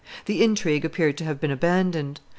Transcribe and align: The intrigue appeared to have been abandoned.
The 0.25 0.41
intrigue 0.43 0.83
appeared 0.83 1.15
to 1.19 1.25
have 1.25 1.39
been 1.39 1.51
abandoned. 1.51 2.21